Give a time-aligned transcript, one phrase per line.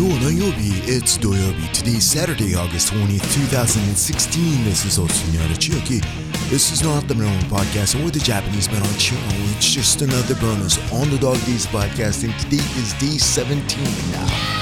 [0.00, 1.70] 今日何曜日 It's doyobi.
[1.74, 6.00] Today's Saturday, August 20th, 2016 This is Hinohara Chiaki
[6.48, 9.14] This is not the number one podcast or the Japanese metal show.
[9.54, 14.59] It's just another bonus on the Dog Days podcast, and Today is day 17 now.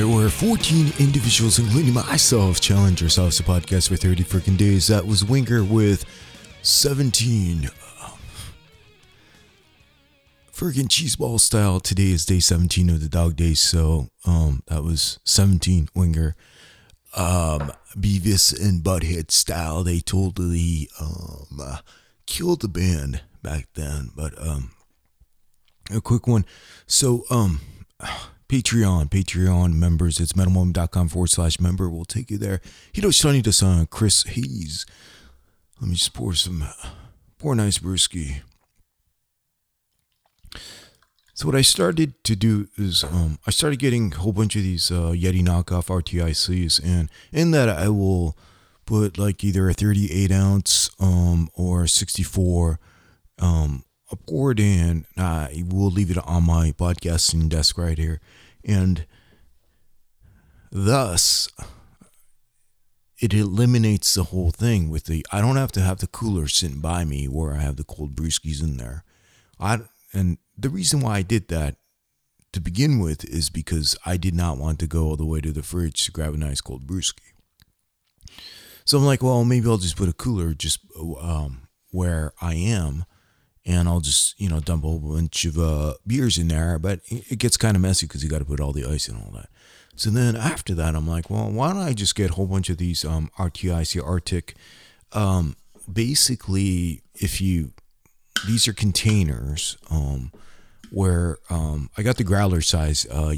[0.00, 4.86] Right, we're 14 individuals, including myself, challenge ourselves to podcast for 30 freaking days.
[4.86, 6.06] That was Winger with
[6.62, 7.66] 17.
[7.66, 8.12] Um,
[10.50, 11.80] freaking cheeseball style.
[11.80, 16.34] Today is day 17 of the dog days, so um, that was 17 Winger.
[17.14, 19.84] Um, Beavis and Butthead style.
[19.84, 21.78] They totally um, uh,
[22.24, 24.12] killed the band back then.
[24.16, 24.70] But um,
[25.94, 26.46] a quick one.
[26.86, 27.60] So um.
[28.50, 30.18] Patreon, Patreon members.
[30.18, 31.88] It's metalmoment.com forward slash member.
[31.88, 32.60] We'll take you there.
[32.92, 34.86] Hiroshi to son, Chris Hayes.
[35.80, 36.64] Let me just pour some,
[37.38, 38.40] pour nice brewski.
[41.32, 44.62] So what I started to do is um, I started getting a whole bunch of
[44.62, 48.36] these uh, Yeti knockoff RTICs, and in that I will
[48.84, 52.80] put like either a 38 ounce um, or 64
[53.38, 55.06] um, a board in.
[55.16, 58.20] I will leave it on my podcasting desk right here.
[58.64, 59.06] And
[60.70, 61.48] thus,
[63.20, 66.80] it eliminates the whole thing with the I don't have to have the cooler sitting
[66.80, 69.04] by me where I have the cold brewskis in there.
[69.58, 69.80] I
[70.12, 71.76] and the reason why I did that
[72.52, 75.52] to begin with is because I did not want to go all the way to
[75.52, 77.32] the fridge to grab a nice cold brewski.
[78.84, 80.80] So I'm like, well, maybe I'll just put a cooler just
[81.20, 83.04] um, where I am,
[83.66, 86.78] and I'll just you know dump a whole bunch of uh, beers in there.
[86.78, 89.18] But it gets kind of messy because you got to put all the ice and
[89.18, 89.48] all that.
[89.96, 92.70] So then after that, I'm like, well, why don't I just get a whole bunch
[92.70, 94.54] of these um, RTIC Arctic?
[95.12, 95.56] Um,
[95.92, 97.72] basically, if you
[98.46, 100.32] these are containers um,
[100.90, 103.34] where um, I got the growler size uh,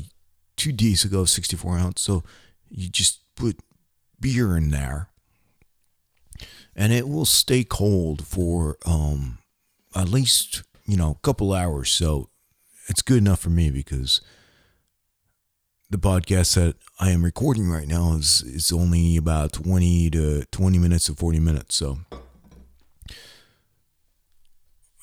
[0.57, 2.01] two days ago, 64 ounce.
[2.01, 2.23] So
[2.71, 3.59] you just put
[4.21, 5.09] beer in there,
[6.77, 9.39] and it will stay cold for um,
[9.95, 11.91] at least you know a couple hours.
[11.91, 12.29] So
[12.89, 14.21] it's good enough for me because
[15.91, 20.79] the podcast that I am recording right now is is only about 20 to 20
[20.79, 21.77] minutes to 40 minutes.
[21.77, 21.99] So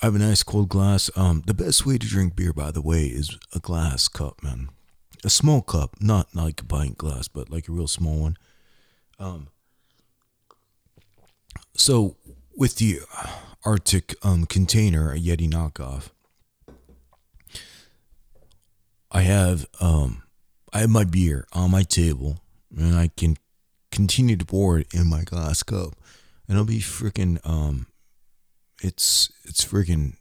[0.02, 1.12] I have a nice cold glass.
[1.16, 4.70] Um, the best way to drink beer, by the way, is a glass cup, man.
[5.26, 8.38] A small cup, not like a pint glass, but like a real small one.
[9.20, 9.50] Um,
[11.76, 12.16] so
[12.56, 13.00] with the
[13.66, 16.10] Arctic um, container, a Yeti knockoff,
[19.12, 20.24] I have um,
[20.72, 22.42] I have my beer on my table
[22.76, 23.38] and I can
[23.92, 25.96] continue to pour it in my glass cup.
[26.48, 27.88] And it'll be freaking um
[28.82, 30.16] it's it's freaking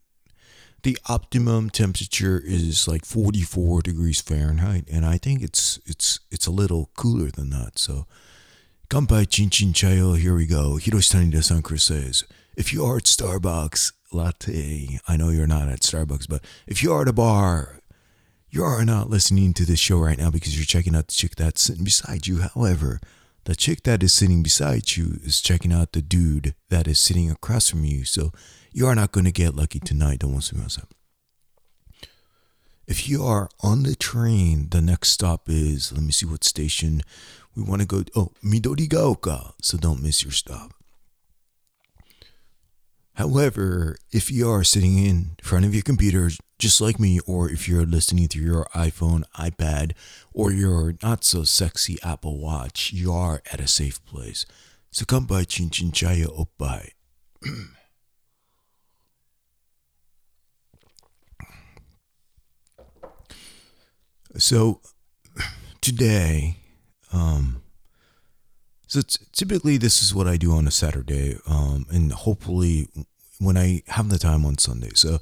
[0.83, 6.51] the optimum temperature is like 44 degrees Fahrenheit and I think it's it's it's a
[6.53, 7.79] little cooler than that.
[7.79, 8.07] So
[8.89, 10.79] Kampai Chin Chin Chayo, here we go.
[10.81, 12.25] Hiroshi Tanida Chris says,
[12.59, 16.93] if you are at Starbucks latte, I know you're not at Starbucks, but if you
[16.93, 17.79] are at a bar
[18.51, 21.37] you are not listening to this show right now because you're checking out the chick
[21.37, 22.41] that's sitting beside you.
[22.41, 22.99] However,
[23.45, 27.31] the chick that is sitting beside you is checking out the dude that is sitting
[27.31, 28.05] across from you.
[28.05, 28.33] So
[28.73, 30.21] you are not going to get lucky tonight.
[30.21, 30.83] Don't want to.
[32.87, 37.03] If you are on the train, the next stop is, let me see what station
[37.55, 38.05] we want to go.
[38.17, 39.53] Oh, Midorigaoka.
[39.61, 40.73] So don't miss your stop.
[43.19, 47.69] However, if you are sitting in front of your computer, just like me, or if
[47.69, 49.95] you're listening through your iPhone, iPad,
[50.33, 54.47] or your not so sexy Apple Watch, you are at a safe place.
[54.93, 56.91] So come by Chin Chin Chaya Oppai.
[64.37, 64.81] so
[65.81, 66.59] today,
[67.13, 67.63] um,
[68.89, 69.03] so
[69.33, 72.89] typically, this is what I do on a Saturday, um, and hopefully,
[73.39, 74.91] when I have the time on Sunday.
[74.95, 75.19] So,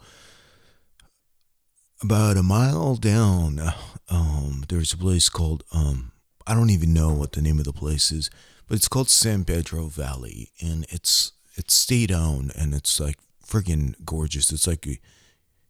[2.01, 3.61] about a mile down,
[4.09, 6.13] um, there's a place called um,
[6.47, 8.31] I don't even know what the name of the place is,
[8.69, 13.97] but it's called San Pedro Valley, and it's it's state owned, and it's like freaking
[14.05, 14.53] gorgeous.
[14.53, 15.01] It's like a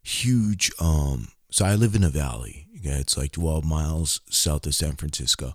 [0.02, 0.70] huge.
[0.78, 2.66] Um, so I live in a valley.
[2.78, 5.54] Yeah, it's like 12 miles south of San Francisco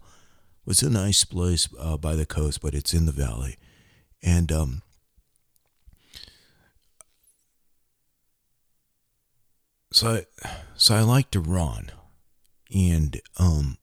[0.68, 3.58] it's a nice place uh, by the coast, but it's in the valley.
[4.24, 4.82] And um,
[9.92, 11.92] so I, so I like to run,
[12.74, 13.78] and um,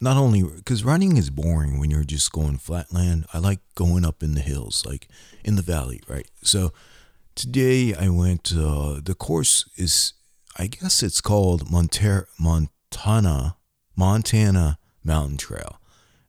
[0.00, 3.26] not only because running is boring when you're just going flatland.
[3.34, 5.08] I like going up in the hills, like
[5.44, 6.28] in the valley, right?
[6.42, 6.72] So
[7.34, 8.52] today I went.
[8.56, 10.12] Uh, the course is,
[10.56, 13.56] I guess it's called Monter- Montara
[13.98, 15.81] Montara Mountain Trail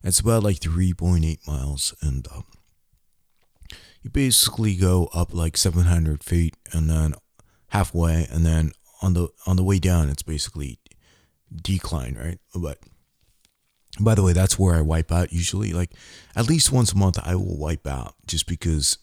[0.04, 2.42] it's about like 3.8 miles, and uh,
[4.02, 7.14] you basically go up like 700 feet, and then
[7.68, 10.78] halfway, and then on the on the way down, it's basically
[11.54, 12.38] decline, right?
[12.54, 12.78] But
[13.98, 15.72] by the way, that's where I wipe out usually.
[15.72, 15.92] Like
[16.36, 18.98] at least once a month, I will wipe out just because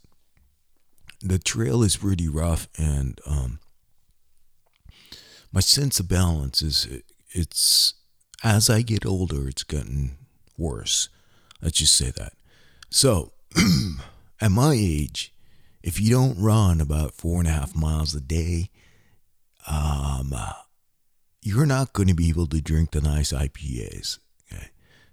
[1.22, 3.60] the trail is pretty rough, and um,
[5.52, 6.88] my sense of balance is
[7.32, 7.96] it's
[8.44, 10.18] as I get older, it's gotten
[10.62, 11.10] worse.
[11.62, 12.34] Let's just say that.
[12.90, 13.32] So,
[14.42, 15.34] at my age,
[15.84, 18.70] if you don't run about four and a half miles a day,
[19.68, 20.34] um,
[21.42, 24.20] you're not going to be able to drink the nice IPAs.
[24.52, 24.70] Okay.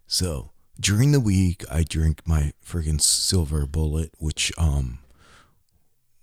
[0.06, 5.00] So, during the week, I drink my friggin' silver bullet, which, um,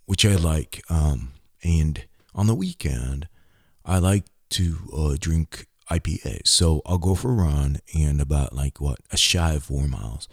[0.06, 0.82] which I like.
[0.90, 3.28] Um, and on the weekend,
[3.84, 6.48] I like to uh, drink IPA.
[6.48, 10.28] So I'll go for a run and about like what a shy of four miles.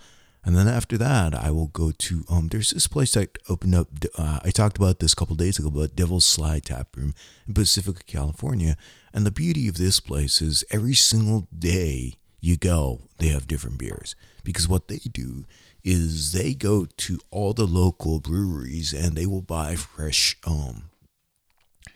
[0.44, 2.48] And then after that, I will go to um.
[2.48, 3.88] There's this place that opened up.
[4.18, 7.14] Uh, I talked about this a couple days ago, but Devil's Slide Tap Room
[7.46, 8.76] in Pacifica, California.
[9.14, 13.78] And the beauty of this place is every single day you go, they have different
[13.78, 15.44] beers because what they do
[15.84, 20.90] is they go to all the local breweries and they will buy fresh um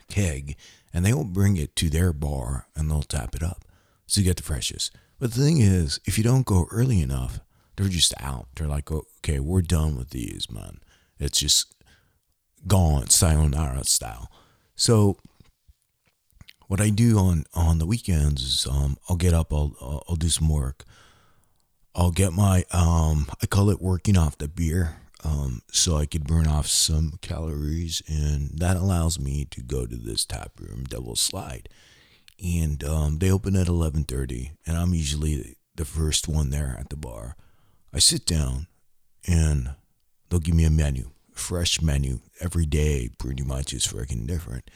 [0.08, 0.56] keg
[0.96, 3.66] and they will bring it to their bar and they'll tap it up.
[4.06, 4.96] So you get the freshest.
[5.18, 7.40] But the thing is, if you don't go early enough,
[7.76, 8.46] they're just out.
[8.56, 10.80] They're like, okay, we're done with these, man.
[11.18, 11.74] It's just
[12.66, 14.30] gone, sayonara style.
[14.74, 15.18] So
[16.66, 20.16] what I do on on the weekends is um, I'll get up, I'll, I'll I'll
[20.16, 20.84] do some work.
[21.94, 24.96] I'll get my um, I call it working off the beer,
[25.26, 29.96] um, so I could burn off some calories, and that allows me to go to
[29.96, 31.68] this tap room, Devil's Slide,
[32.42, 36.88] and um, they open at eleven thirty, and I'm usually the first one there at
[36.90, 37.36] the bar.
[37.92, 38.68] I sit down,
[39.26, 39.74] and
[40.28, 43.10] they'll give me a menu, fresh menu every day.
[43.18, 44.70] Pretty much is freaking different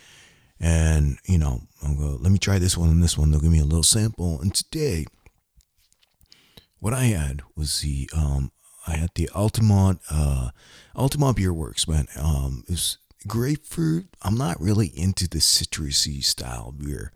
[0.61, 3.31] and, you know, I'll go, let me try this one and this one.
[3.31, 4.41] They'll give me a little sample.
[4.41, 5.07] And today,
[6.79, 8.53] what I had was the, um,
[8.87, 10.51] I had the Altamont, uh,
[10.95, 12.07] Altamont Beer Works, man.
[12.19, 14.07] Um, it was grapefruit.
[14.23, 17.13] I'm not really into the citrusy style beer.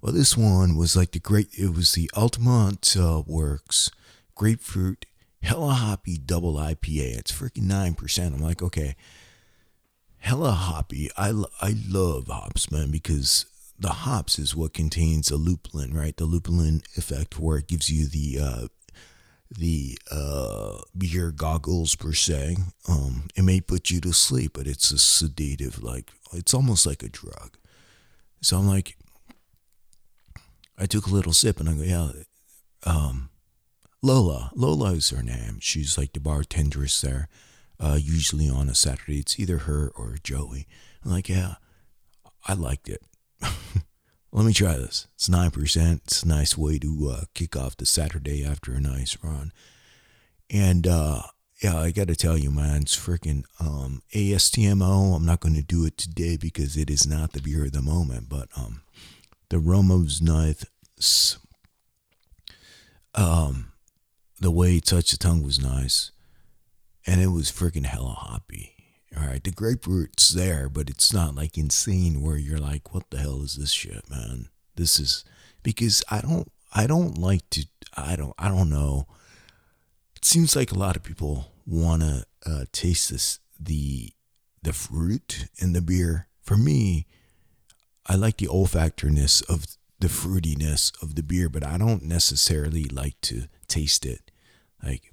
[0.00, 3.90] Well, this one was like the great, it was the Altamont uh, Works
[4.34, 5.04] grapefruit
[5.42, 7.18] hella hoppy double IPA.
[7.18, 8.26] It's freaking 9%.
[8.26, 8.96] I'm like, okay,
[10.18, 11.10] hella hoppy.
[11.16, 13.46] I, I love hops, man, because
[13.78, 16.16] the hops is what contains the lupulin, right?
[16.16, 18.68] The lupulin effect, where it gives you the uh,
[19.50, 22.56] the uh, beer goggles per se.
[22.88, 27.02] Um, it may put you to sleep, but it's a sedative, like it's almost like
[27.02, 27.56] a drug.
[28.40, 28.96] So I'm like,
[30.78, 32.10] I took a little sip and I go, yeah,
[32.86, 33.30] um,
[34.02, 35.58] Lola, Lola is her name.
[35.60, 37.28] She's like the bartenderess there
[37.78, 39.18] uh, usually on a Saturday.
[39.18, 40.66] It's either her or Joey.
[41.04, 41.54] I'm like, yeah,
[42.46, 43.02] I liked it.
[44.32, 45.08] Let me try this.
[45.14, 46.00] It's 9%.
[46.04, 49.52] It's a nice way to uh, kick off the Saturday after a nice run.
[50.48, 51.22] And uh,
[51.62, 55.16] yeah, I got to tell you, man, it's freaking um, ASTMO.
[55.16, 57.82] I'm not going to do it today because it is not the beer of the
[57.82, 58.82] moment, but um,
[59.48, 61.38] the Romo's nice.
[63.14, 63.72] Um,
[64.40, 66.12] the way it touched the tongue was nice
[67.06, 68.79] and it was freaking hella hoppy.
[69.16, 73.18] All right, the grapefruit's there, but it's not like insane where you're like, what the
[73.18, 74.48] hell is this shit, man?
[74.76, 75.24] This is
[75.62, 79.08] because I don't, I don't like to, I don't, I don't know.
[80.14, 84.12] It seems like a lot of people want to uh, taste this, the,
[84.62, 86.28] the fruit in the beer.
[86.42, 87.06] For me,
[88.06, 89.66] I like the olfactoriness of
[89.98, 94.30] the fruitiness of the beer, but I don't necessarily like to taste it.
[94.82, 95.12] Like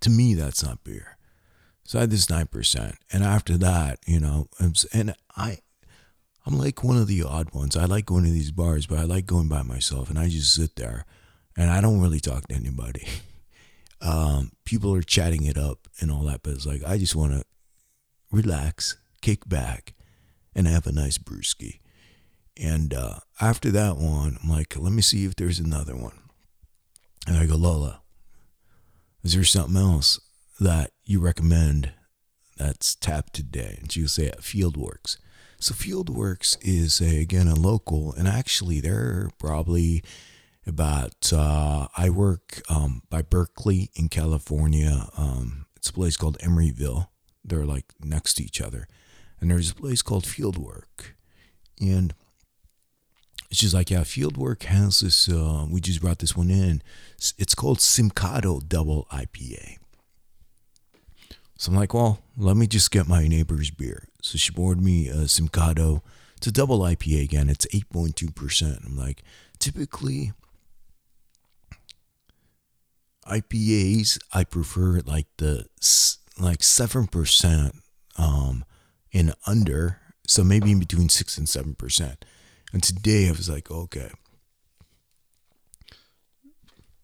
[0.00, 1.16] to me, that's not beer.
[1.84, 2.94] So I had this 9%.
[3.12, 4.48] And after that, you know,
[4.92, 5.58] and I,
[6.46, 7.76] I'm like one of the odd ones.
[7.76, 10.54] I like going to these bars, but I like going by myself and I just
[10.54, 11.04] sit there
[11.56, 13.06] and I don't really talk to anybody.
[14.00, 17.32] Um, people are chatting it up and all that, but it's like, I just want
[17.32, 17.44] to
[18.30, 19.94] relax, kick back,
[20.54, 21.78] and have a nice brewski.
[22.60, 26.18] And uh, after that one, I'm like, let me see if there's another one.
[27.26, 28.02] And I go, Lola,
[29.22, 30.20] is there something else
[30.60, 31.92] that you recommend
[32.56, 33.78] that's tapped today?
[33.80, 35.16] And she'll say Fieldworks.
[35.58, 40.02] So Fieldworks is a, again a local, and actually they're probably
[40.66, 41.32] about.
[41.32, 45.08] Uh, I work um, by Berkeley in California.
[45.16, 47.08] Um, it's a place called Emeryville.
[47.44, 48.86] They're like next to each other,
[49.40, 51.14] and there's a place called Fieldwork,
[51.80, 52.14] and
[53.50, 55.28] she's like, yeah, Fieldwork has this.
[55.28, 56.82] Uh, we just brought this one in.
[57.38, 59.78] It's called Simcato Double IPA.
[61.56, 64.08] So I'm like, well, let me just get my neighbor's beer.
[64.20, 66.02] So she poured me a Simcado.
[66.36, 67.48] It's a double IPA again.
[67.48, 68.86] It's 8.2%.
[68.86, 69.22] I'm like,
[69.58, 70.32] typically,
[73.26, 75.66] IPAs, I prefer like the
[76.38, 77.72] like 7%
[78.18, 78.64] um,
[79.12, 80.00] and under.
[80.26, 82.16] So maybe in between 6 and 7%.
[82.72, 84.10] And today I was like, okay.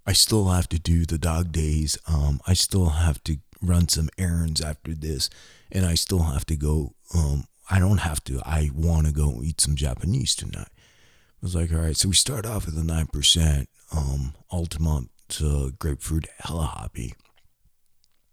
[0.06, 1.96] I still have to do the dog days.
[2.08, 5.30] Um, I still have to run some errands after this,
[5.70, 6.94] and I still have to go.
[7.14, 8.40] Um, I don't have to.
[8.44, 10.68] I want to go eat some Japanese tonight.
[10.68, 11.96] I was like, all right.
[11.96, 15.10] So we start off with a nine percent um, Altamont
[15.42, 17.14] uh, grapefruit hella hoppy,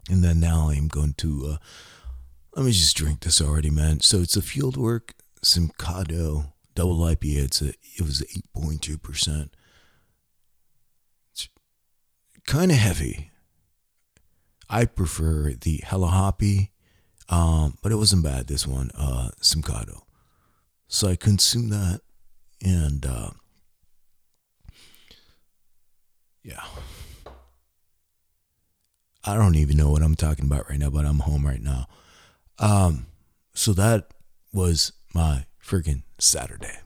[0.09, 1.51] and then now I'm going to.
[1.53, 1.57] Uh,
[2.55, 3.99] let me just drink this already, man.
[3.99, 5.11] So it's a Fieldwork
[5.45, 7.37] Simcato double IPA.
[7.45, 9.53] It's a, it was eight point two percent.
[11.31, 11.49] It's
[12.45, 13.31] kind of heavy.
[14.69, 16.71] I prefer the hella hoppy,
[17.29, 18.47] um, but it wasn't bad.
[18.47, 20.01] This one, uh, Simcato.
[20.87, 22.01] So I consumed that,
[22.63, 23.29] and uh,
[26.43, 26.63] yeah,
[29.23, 31.87] I don't even know what I'm talking about right now, but I'm home right now.
[32.59, 33.07] Um,
[33.53, 34.11] so that
[34.53, 36.79] was my freaking Saturday.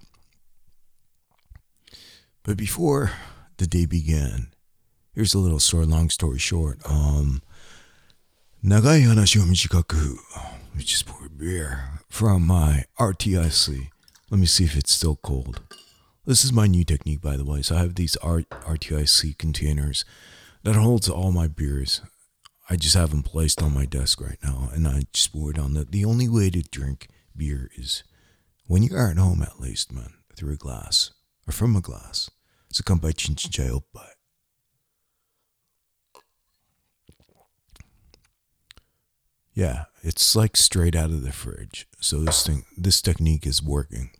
[2.43, 3.11] But before
[3.57, 4.47] the day began,
[5.13, 6.79] here's a little story, long story short.
[6.85, 7.43] Um,
[8.62, 10.18] 長い話を短く
[10.76, 13.88] we just poured beer from my RTIC.
[14.30, 15.62] Let me see if it's still cold.
[16.26, 17.62] This is my new technique, by the way.
[17.62, 20.04] So I have these R- RTIC containers
[20.64, 22.02] that holds all my beers.
[22.68, 25.72] I just have them placed on my desk right now, and I just poured on
[25.74, 25.92] that.
[25.92, 28.02] The only way to drink beer is
[28.66, 31.12] when you are at home, at least, man, through a glass
[31.46, 32.28] or from a glass.
[32.70, 33.70] So come by Chinchijai
[39.53, 41.87] Yeah, it's like straight out of the fridge.
[41.99, 44.11] So this thing, this technique is working.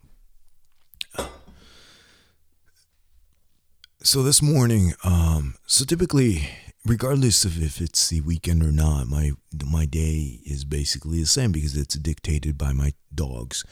[4.03, 6.50] So this morning, um, so typically,
[6.85, 9.31] regardless of if it's the weekend or not, my
[9.63, 13.63] my day is basically the same because it's dictated by my dogs.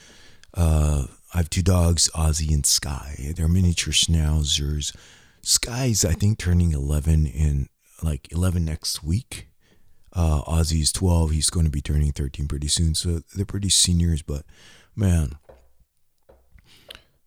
[0.54, 3.34] Uh, I have two dogs, Ozzy and Sky.
[3.36, 4.96] They're miniature schnauzers.
[5.42, 7.68] Sky's I think turning eleven in
[8.02, 9.49] like eleven next week.
[10.14, 11.32] Uh, Ozzy's 12.
[11.32, 12.96] He's going to be turning 13 pretty soon.
[12.96, 14.44] So they're pretty seniors, but
[14.96, 15.38] man.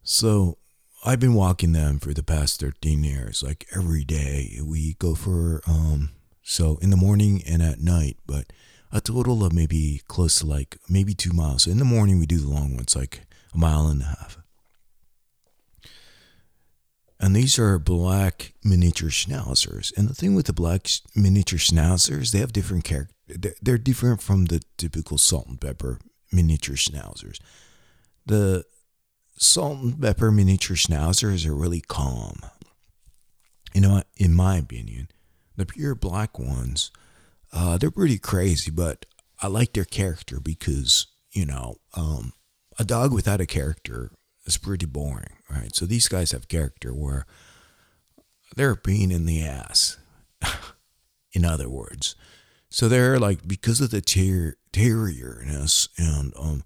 [0.02, 0.58] So
[1.04, 3.42] I've been walking them for the past 13 years.
[3.42, 6.10] Like every day, we go for, um,
[6.42, 8.52] so in the morning and at night, but
[8.92, 11.64] a total of maybe close to like maybe two miles.
[11.64, 13.22] So in the morning, we do the long ones, like
[13.54, 14.38] a mile and a half.
[17.22, 19.96] And these are black miniature schnauzers.
[19.96, 23.14] And the thing with the black miniature schnauzers, they have different character.
[23.62, 26.00] They're different from the typical salt and pepper
[26.32, 27.38] miniature schnauzers.
[28.26, 28.64] The
[29.36, 32.40] salt and pepper miniature schnauzers are really calm.
[33.72, 35.06] You know, in my opinion,
[35.56, 36.90] the pure black ones,
[37.52, 39.06] uh, they're pretty crazy, but
[39.40, 42.32] I like their character because, you know, um,
[42.80, 44.10] a dog without a character
[44.44, 45.74] is pretty boring, right?
[45.74, 47.26] So these guys have character where
[48.56, 49.98] they're a pain in the ass,
[51.32, 52.14] in other words.
[52.68, 56.64] So they're like because of the ter- terrierness and um,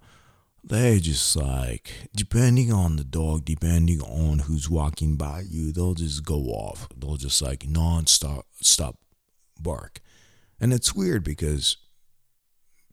[0.63, 6.25] they just like depending on the dog, depending on who's walking by you, they'll just
[6.25, 6.89] go off.
[6.97, 8.97] They'll just like non-stop stop
[9.61, 10.01] bark,
[10.61, 11.77] and it's weird because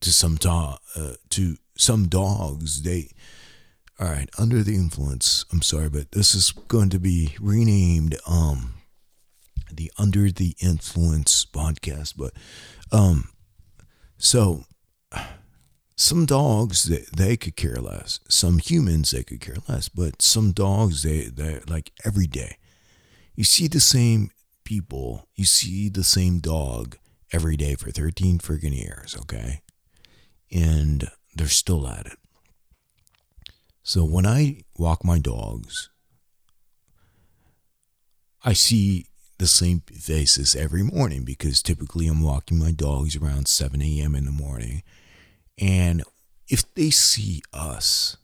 [0.02, 3.10] to some to- uh, to some dogs they
[4.04, 5.46] all right, under the influence.
[5.54, 8.74] I'm sorry, but this is going to be renamed um
[9.72, 12.34] the Under the Influence podcast, but
[12.92, 13.30] um
[14.18, 14.66] so
[15.96, 18.20] some dogs they, they could care less.
[18.28, 22.58] Some humans they could care less, but some dogs they they like every day.
[23.36, 24.32] You see the same
[24.66, 26.98] people, you see the same dog
[27.32, 29.62] every day for 13 friggin' years, okay?
[30.52, 32.18] And they're still at it.
[33.84, 35.90] So when I walk my dogs,
[38.46, 39.08] I see
[39.40, 44.16] the same faces every morning because typically I'm walking my dogs around 7 a.m.
[44.16, 44.84] in the morning.
[45.60, 46.02] And
[46.48, 48.16] if they see us,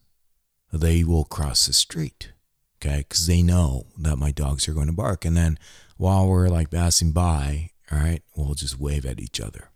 [0.71, 2.31] they will cross the street,
[2.77, 2.99] okay?
[2.99, 5.25] Because they know that my dogs are going to bark.
[5.25, 5.59] And then
[5.97, 9.69] while we're like passing by, all right, we'll just wave at each other.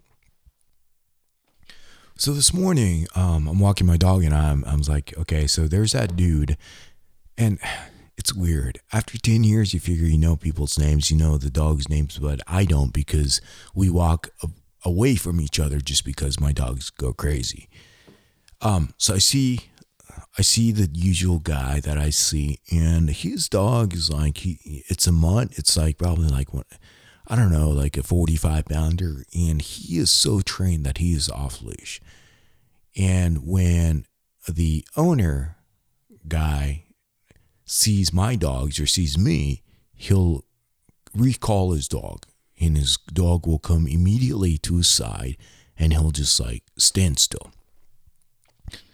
[2.16, 5.68] So this morning, um, I'm walking my dog and I'm, I was like, okay, so
[5.68, 6.58] there's that dude.
[7.38, 7.60] And
[8.18, 8.80] it's weird.
[8.92, 12.40] After 10 years, you figure you know people's names, you know the dog's names, but
[12.48, 13.42] I don't because
[13.74, 14.30] we walk
[14.86, 17.68] away from each other just because my dogs go crazy.
[18.62, 19.60] Um, so I see,
[20.38, 24.84] I see the usual guy that I see, and his dog is like he.
[24.88, 25.50] It's a mutt.
[25.58, 26.68] It's like probably like what
[27.28, 31.30] I don't know, like a 45 pounder, and he is so trained that he is
[31.30, 32.02] off leash.
[32.98, 34.06] And when
[34.48, 35.58] the owner
[36.28, 36.86] guy
[37.66, 40.44] sees my dogs or sees me, he'll
[41.16, 42.26] recall his dog,
[42.60, 45.38] and his dog will come immediately to his side
[45.78, 47.52] and he'll just like stand still.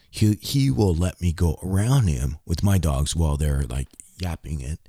[0.09, 3.87] He, he will let me go around him with my dogs while they're like
[4.19, 4.79] yapping it,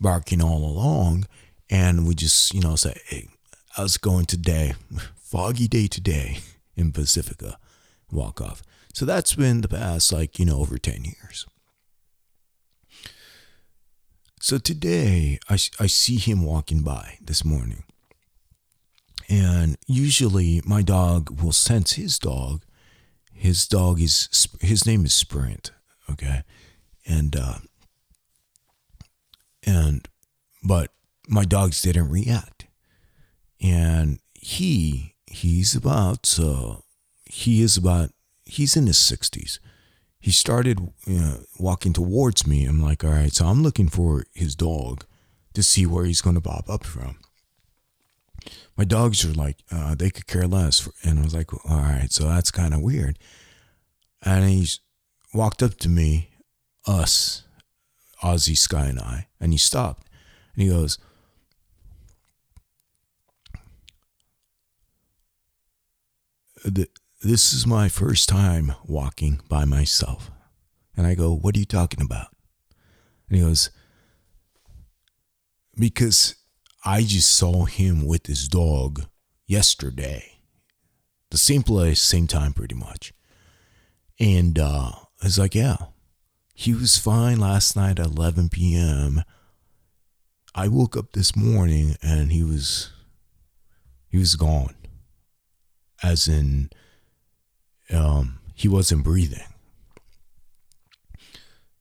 [0.00, 1.26] barking all along
[1.74, 3.28] and we just you know say hey
[3.70, 4.74] how's it going today
[5.16, 6.38] foggy day today
[6.76, 7.58] in pacifica
[8.14, 8.62] walk off.
[8.94, 11.46] So that's been the past like you know over 10 years.
[14.40, 17.84] So today I, I see him walking by this morning.
[19.28, 22.62] And usually my dog will sense his dog.
[23.32, 24.28] His dog is
[24.60, 25.72] his name is sprint
[26.10, 26.42] okay?
[27.06, 27.58] And uh
[29.66, 30.06] and
[30.62, 30.92] but
[31.28, 32.66] my dogs didn't react.
[33.60, 36.76] And he he's about uh,
[37.24, 38.10] he is about
[38.44, 39.58] he's in his sixties.
[40.20, 42.64] He started you know, walking towards me.
[42.64, 45.04] I'm like, all right, so I'm looking for his dog
[45.52, 47.18] to see where he's going to pop up from.
[48.76, 50.88] My dogs are like, uh, they could care less.
[51.02, 53.18] And I was like, all right, so that's kind of weird.
[54.22, 54.66] And he
[55.34, 56.30] walked up to me,
[56.86, 57.42] us,
[58.22, 60.08] Ozzy, Sky, and I, and he stopped.
[60.54, 60.98] And he goes,
[66.64, 70.30] This is my first time walking by myself.
[70.96, 72.28] And I go, What are you talking about?
[73.28, 73.70] And he goes,
[75.76, 76.36] Because
[76.84, 79.06] I just saw him with his dog
[79.46, 80.38] yesterday.
[81.30, 83.12] The same place, same time, pretty much.
[84.18, 85.76] And uh, I was like, Yeah,
[86.54, 89.22] he was fine last night at 11 p.m.
[90.54, 92.90] I woke up this morning and he was
[94.08, 94.74] he was gone.
[96.04, 96.70] As in
[97.90, 99.48] um he wasn't breathing.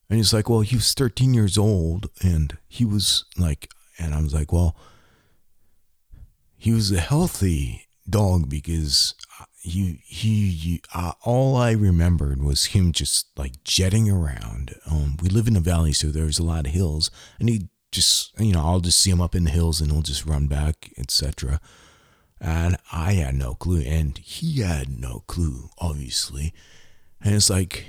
[0.09, 4.21] And he's like, "Well, he was 13 years old and he was like and I
[4.21, 4.75] was like, "Well,
[6.55, 9.15] he was a healthy dog because
[9.63, 14.75] he he, he uh, all I remembered was him just like jetting around.
[14.89, 17.09] Um, we live in a valley, so there's a lot of hills,
[17.39, 20.01] and he just you know I'll just see him up in the hills, and he'll
[20.01, 21.61] just run back, etc.
[22.45, 26.53] And I had no clue, and he had no clue, obviously.
[27.21, 27.85] And it's like,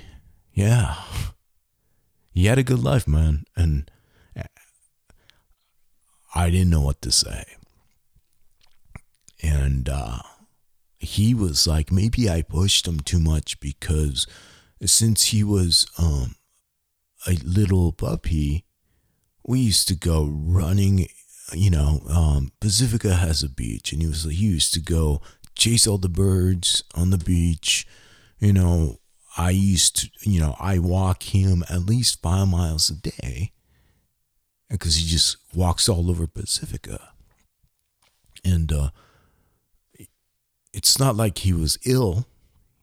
[0.53, 0.95] yeah,
[2.33, 3.91] he had a good life, man, and
[6.35, 7.45] I didn't know what to say.
[9.41, 10.19] And uh,
[10.99, 14.27] he was like, maybe I pushed him too much because
[14.83, 16.35] since he was um,
[17.25, 18.65] a little puppy,
[19.45, 21.07] we used to go running.
[21.53, 25.21] You know, um, Pacifica has a beach, and he was he used to go
[25.55, 27.87] chase all the birds on the beach.
[28.39, 28.99] You know,
[29.37, 33.51] I used to, you know, I walk him at least five miles a day
[34.69, 37.11] because he just walks all over Pacifica.
[38.43, 38.89] And uh,
[40.73, 42.27] it's not like he was ill.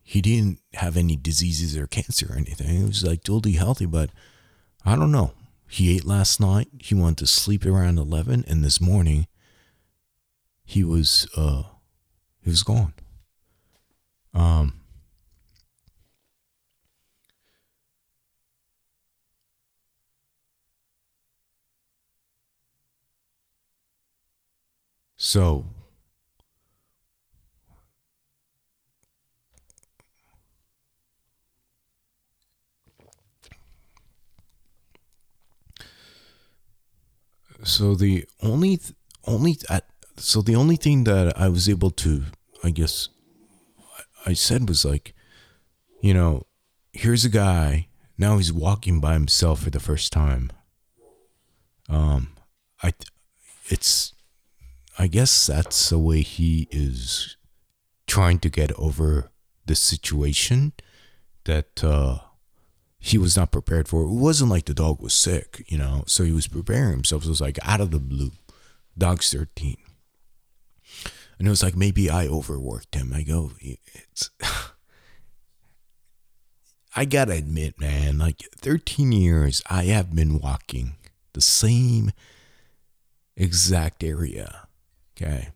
[0.02, 2.68] He didn't have any diseases or cancer or anything.
[2.68, 4.10] He was like totally healthy, but
[4.84, 5.32] I don't know.
[5.72, 6.68] He ate last night.
[6.82, 9.26] He went to sleep around 11 and this morning
[10.64, 11.62] he was uh
[12.42, 12.92] he was gone.
[14.34, 14.82] Um
[25.16, 25.64] So
[37.64, 38.94] so the only th-
[39.26, 42.24] only at so the only thing that I was able to
[42.62, 43.08] I guess
[44.26, 45.14] I said was like
[46.00, 46.46] you know
[46.92, 50.52] here's a guy now he's walking by himself for the first time.
[51.88, 52.34] Um
[52.82, 52.92] I
[53.68, 54.12] it's
[54.98, 57.36] I guess that's the way he is
[58.06, 59.30] trying to get over
[59.66, 60.72] the situation
[61.44, 62.18] that uh
[63.04, 64.02] he was not prepared for.
[64.02, 67.24] It wasn't like the dog was sick, you know, so he was preparing himself.
[67.24, 68.30] So it was like out of the blue.
[68.96, 69.76] Dog's 13.
[71.36, 73.12] And it was like maybe I overworked him.
[73.12, 74.30] I go, oh, it's.
[76.94, 80.94] I gotta admit, man, like 13 years, I have been walking
[81.32, 82.12] the same
[83.36, 84.68] exact area.
[85.16, 85.48] Okay.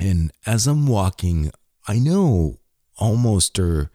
[0.00, 1.50] And as I'm walking,
[1.86, 2.60] I know
[2.96, 3.90] almost or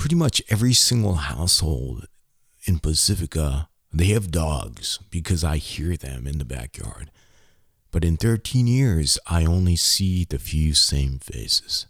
[0.00, 2.08] pretty much every single household
[2.64, 7.10] in Pacifica, they have dogs because I hear them in the backyard.
[7.90, 11.86] But in 13 years, I only see the few same faces.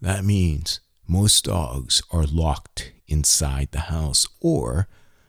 [0.00, 4.88] That means most dogs are locked inside the house, or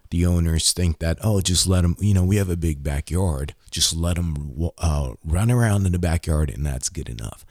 [0.10, 3.56] the owners think that, oh, just let them, you know, we have a big backyard,
[3.72, 7.46] just let them uh, run around in the backyard and that's good enough.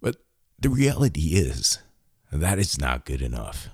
[0.00, 0.16] But
[0.58, 1.78] the reality is,
[2.30, 3.68] that is not good enough.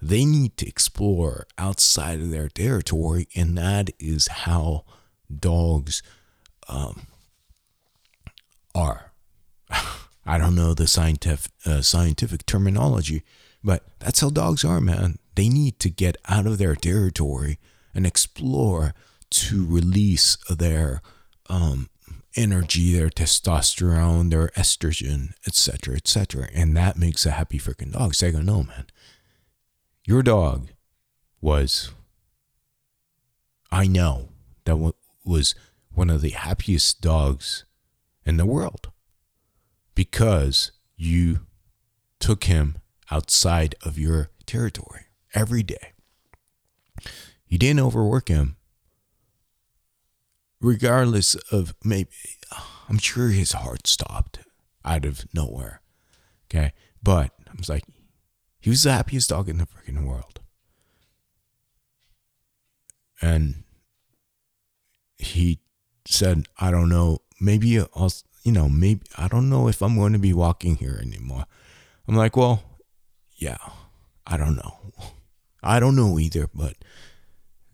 [0.00, 4.84] They need to explore outside of their territory, and that is how
[5.34, 6.02] dogs
[6.68, 7.06] um,
[8.74, 9.12] are.
[10.26, 13.22] I don't know the scientific uh, scientific terminology,
[13.62, 15.18] but that's how dogs are, man.
[15.34, 17.58] They need to get out of their territory
[17.94, 18.94] and explore
[19.30, 21.02] to release their
[21.48, 21.88] um,
[22.36, 26.48] energy, their testosterone, their estrogen, etc., etc.
[26.54, 28.14] And that makes a happy freaking dog.
[28.14, 28.86] So I go, no, man.
[30.04, 30.70] Your dog
[31.40, 31.92] was,
[33.70, 34.30] I know,
[34.64, 34.94] that
[35.24, 35.54] was
[35.92, 37.64] one of the happiest dogs
[38.26, 38.90] in the world.
[39.94, 41.40] because you
[42.20, 42.76] took him
[43.10, 45.92] outside of your territory every day.
[47.48, 48.56] You didn't overwork him,
[50.60, 52.10] regardless of maybe,
[52.88, 54.40] I'm sure his heart stopped
[54.84, 55.80] out of nowhere.
[56.50, 56.72] Okay.
[57.02, 57.84] But I was like,
[58.60, 60.40] he was the happiest dog in the freaking world.
[63.20, 63.64] And
[65.16, 65.60] he
[66.06, 68.12] said, I don't know, maybe I'll,
[68.42, 71.44] you know, maybe, I don't know if I'm going to be walking here anymore.
[72.06, 72.62] I'm like, well,
[73.36, 73.58] yeah,
[74.26, 74.76] I don't know.
[75.62, 76.76] I don't know either, but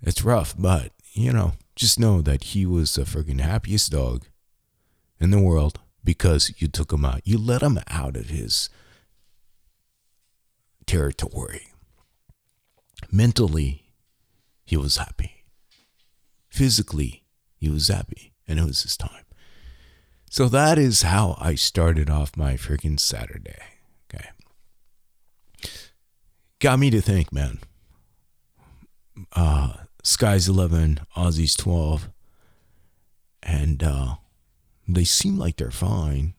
[0.02, 0.54] it's rough.
[0.56, 4.26] But, you know, just know that he was the freaking happiest dog
[5.18, 7.20] in the world because you took him out.
[7.24, 8.70] You let him out of his
[10.86, 11.68] territory.
[13.10, 13.92] Mentally,
[14.64, 15.44] he was happy.
[16.50, 17.24] Physically,
[17.56, 19.24] he was happy, and it was his time.
[20.30, 23.58] So that is how I started off my freaking Saturday.
[24.14, 24.28] Okay.
[26.60, 27.58] Got me to think, man.
[29.34, 29.72] Uh,
[30.02, 32.08] Sky's 11, Ozzy's 12.
[33.42, 34.14] And uh,
[34.86, 36.34] they seem like they're fine.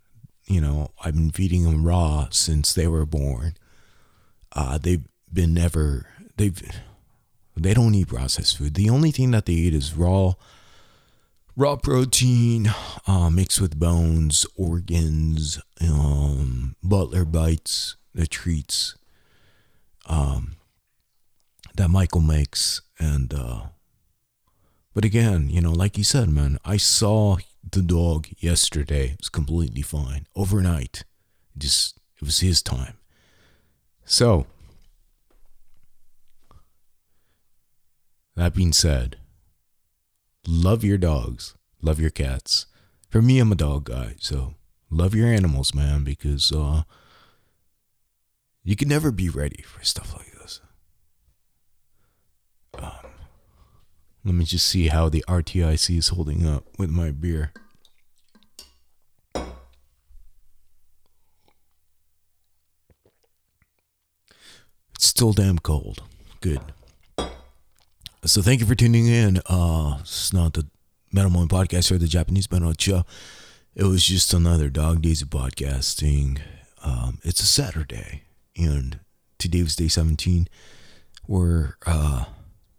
[0.45, 3.55] You know, I've been feeding them raw since they were born.
[4.53, 6.61] Uh, they've been never, they've,
[7.55, 8.73] they don't eat processed food.
[8.73, 10.33] The only thing that they eat is raw,
[11.55, 12.71] raw protein
[13.07, 18.95] uh, mixed with bones, organs, um, butler bites, the treats
[20.07, 20.55] um,
[21.75, 22.81] that Michael makes.
[23.01, 23.61] And, uh,
[24.93, 27.37] but again, you know, like you said, man, I saw
[27.67, 29.13] the dog yesterday.
[29.13, 30.27] It was completely fine.
[30.35, 31.03] Overnight,
[31.57, 32.99] just, it was his time.
[34.05, 34.45] So,
[38.35, 39.17] that being said,
[40.47, 42.67] love your dogs, love your cats.
[43.09, 44.53] For me, I'm a dog guy, so
[44.91, 46.83] love your animals, man, because uh,
[48.63, 50.61] you can never be ready for stuff like this.
[52.81, 52.91] Um,
[54.23, 57.51] let me just see how the RTIC is holding up with my beer.
[64.95, 66.03] It's still damn cold.
[66.41, 66.61] Good.
[68.23, 69.41] So thank you for tuning in.
[69.47, 70.67] Uh, it's not the
[71.11, 73.03] Metal podcast or the Japanese Metal show.
[73.73, 76.39] It was just another dog days of podcasting.
[76.83, 78.23] Um, it's a Saturday,
[78.55, 78.99] and
[79.39, 80.47] today was day 17.
[81.27, 82.25] We're, uh,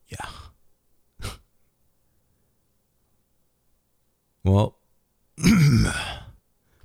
[0.08, 0.26] yeah.
[4.44, 4.78] Well,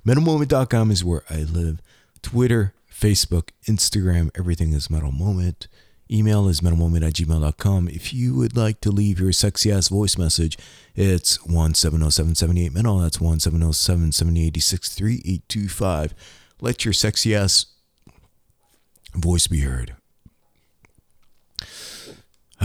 [0.06, 1.80] metalmoment.com is where I live.
[2.22, 5.68] Twitter, Facebook, Instagram, everything is Metal Moment.
[6.10, 7.88] Email is metalmoment at gmail.com.
[7.88, 10.56] If you would like to leave your sexy ass voice message,
[10.94, 12.98] it's 170778 metal.
[12.98, 16.14] That's 1707 786
[16.60, 17.66] Let your sexy ass
[19.14, 19.94] voice be heard.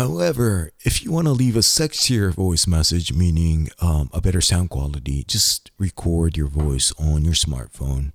[0.04, 4.70] However, if you want to leave a sexier voice message, meaning um, a better sound
[4.70, 8.12] quality, just record your voice on your smartphone,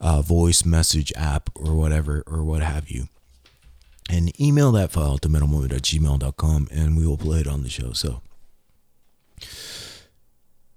[0.00, 3.06] uh, voice message app, or whatever, or what have you.
[4.10, 5.70] And email that file to metalmoment
[6.72, 7.92] and we will play it on the show.
[7.92, 8.20] So,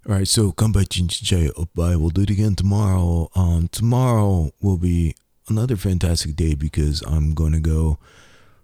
[0.07, 1.99] all right, so come by Jinjai Oppai.
[1.99, 3.31] We'll do it again tomorrow.
[3.33, 5.15] Um, tomorrow will be
[5.47, 7.97] another fantastic day because I'm going to go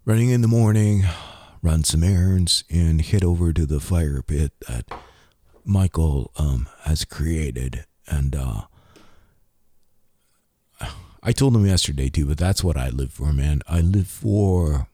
[0.06, 1.06] running in the morning,
[1.62, 4.86] run some errands, and head over to the fire pit that
[5.64, 7.86] Michael um, has created.
[8.08, 8.62] And uh,
[11.24, 13.62] I told him yesterday too, but that's what I live for, man.
[13.68, 14.88] I live for,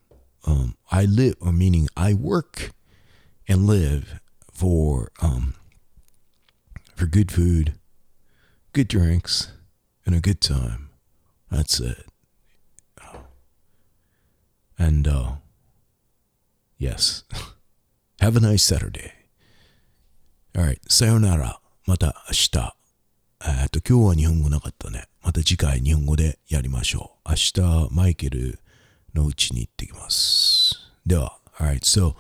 [0.46, 2.72] um, I live, or meaning I work
[3.48, 4.20] and live
[4.52, 5.56] for, um,
[6.96, 7.76] for good food,
[8.74, 9.52] good drinks,
[10.06, 10.90] and a good time.
[11.50, 12.06] That's it.
[14.78, 15.32] And, uh,
[16.80, 17.24] Yes.
[18.20, 19.12] Have a nice Saturday.
[20.56, 20.80] Alright.
[20.88, 21.60] さよなら。
[21.86, 22.76] また明日。
[23.46, 25.06] えっと、今日は日本語なかったね。
[25.24, 27.30] また次回日本語でやりましょう。
[27.30, 28.60] 明日、マイケル
[29.14, 30.76] のうちに行ってきます。
[31.06, 32.16] では、Alright, so,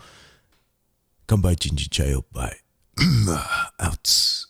[1.25, 2.61] 乾杯チンジンチャイオッパイ。
[3.79, 4.47] Outs.